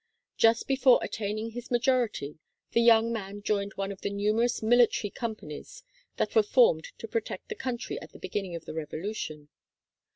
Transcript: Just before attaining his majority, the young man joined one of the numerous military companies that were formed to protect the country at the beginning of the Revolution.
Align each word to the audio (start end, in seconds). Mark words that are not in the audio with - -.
Just 0.35 0.67
before 0.67 0.97
attaining 1.03 1.51
his 1.51 1.69
majority, 1.69 2.39
the 2.71 2.81
young 2.81 3.13
man 3.13 3.43
joined 3.43 3.73
one 3.75 3.91
of 3.91 4.01
the 4.01 4.09
numerous 4.09 4.63
military 4.63 5.11
companies 5.11 5.83
that 6.17 6.33
were 6.33 6.41
formed 6.41 6.85
to 6.97 7.07
protect 7.07 7.49
the 7.49 7.53
country 7.55 8.01
at 8.01 8.09
the 8.11 8.17
beginning 8.17 8.55
of 8.55 8.65
the 8.65 8.73
Revolution. 8.73 9.49